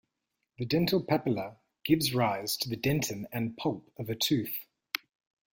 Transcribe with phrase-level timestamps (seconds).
[0.57, 4.65] The dental papilla gives rise to the dentin and pulp of a tooth.